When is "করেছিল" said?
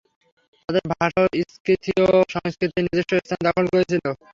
3.73-4.05